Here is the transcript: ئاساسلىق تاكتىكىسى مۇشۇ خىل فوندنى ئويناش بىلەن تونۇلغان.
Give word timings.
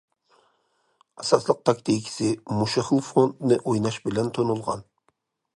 ئاساسلىق 1.23 1.59
تاكتىكىسى 1.71 2.31
مۇشۇ 2.61 2.87
خىل 2.89 3.05
فوندنى 3.11 3.61
ئويناش 3.63 4.03
بىلەن 4.07 4.37
تونۇلغان. 4.39 4.87